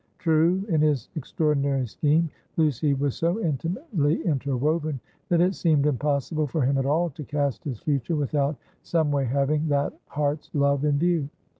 [0.17, 6.63] True, in his extraordinary scheme, Lucy was so intimately interwoven, that it seemed impossible for
[6.63, 10.97] him at all to cast his future without some way having that heart's love in
[10.97, 11.29] view.